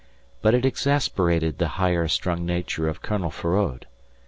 But 0.41 0.55
it 0.55 0.65
exasperated 0.65 1.59
the 1.59 1.67
higher 1.77 2.07
strung 2.07 2.43
nature 2.43 2.87
of 2.89 3.03
Colonel 3.03 3.29
Feraud. 3.29 3.85